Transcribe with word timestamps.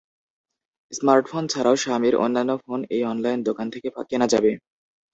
Smartphone 0.93 1.43
ছাড়াও 1.47 1.75
শাওমির 1.83 2.15
অন্যান্য 2.17 2.51
পণ্য 2.61 2.83
এই 2.95 3.03
অনলাইন 3.11 3.39
দোকান 3.47 3.67
থেকে 3.73 3.87
কেনা 4.09 4.27
যাবে। 4.33 4.51